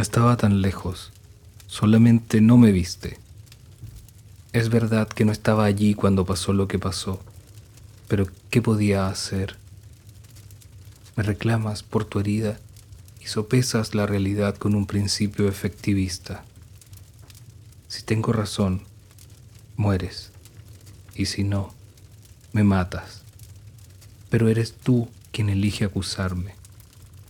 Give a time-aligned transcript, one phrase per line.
[0.00, 1.12] estaba tan lejos,
[1.66, 3.18] solamente no me viste.
[4.54, 7.20] Es verdad que no estaba allí cuando pasó lo que pasó,
[8.08, 9.58] pero ¿qué podía hacer?
[11.14, 12.58] Me reclamas por tu herida
[13.20, 16.42] y sopesas la realidad con un principio efectivista.
[17.88, 18.84] Si tengo razón,
[19.76, 20.30] mueres,
[21.14, 21.74] y si no,
[22.54, 23.20] me matas.
[24.30, 26.54] Pero eres tú quien elige acusarme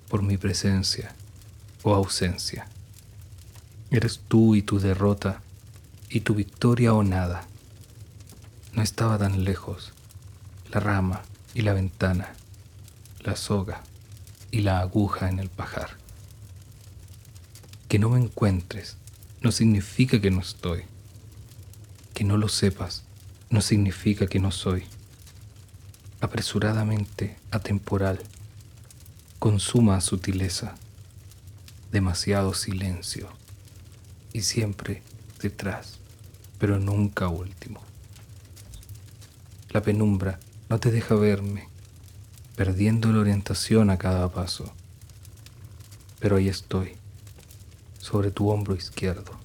[0.09, 1.13] por mi presencia
[1.83, 2.69] o ausencia.
[3.91, 5.43] Eres tú y tu derrota
[6.09, 7.47] y tu victoria o nada.
[8.73, 9.93] No estaba tan lejos
[10.71, 11.23] la rama
[11.55, 12.35] y la ventana,
[13.21, 13.83] la soga
[14.51, 15.91] y la aguja en el pajar.
[17.89, 18.97] Que no me encuentres
[19.41, 20.85] no significa que no estoy.
[22.15, 23.05] Que no lo sepas
[23.53, 24.85] no significa que no soy.
[26.23, 28.19] Apresuradamente atemporal,
[29.39, 30.75] con suma sutileza,
[31.93, 33.29] demasiado silencio
[34.33, 35.03] y siempre
[35.43, 35.99] detrás,
[36.59, 37.83] pero nunca último.
[39.69, 41.69] La penumbra no te deja verme,
[42.57, 44.73] perdiendo la orientación a cada paso,
[46.19, 46.95] pero ahí estoy,
[47.99, 49.39] sobre tu hombro izquierdo,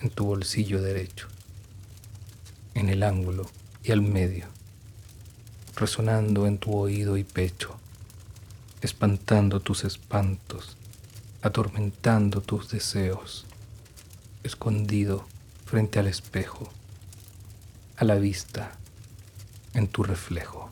[0.00, 1.28] en tu bolsillo derecho,
[2.74, 3.48] en el ángulo
[3.84, 4.46] y al medio,
[5.76, 7.78] resonando en tu oído y pecho,
[8.82, 10.77] espantando tus espantos
[11.42, 13.46] atormentando tus deseos,
[14.42, 15.26] escondido
[15.64, 16.68] frente al espejo,
[17.96, 18.72] a la vista,
[19.74, 20.70] en tu reflejo.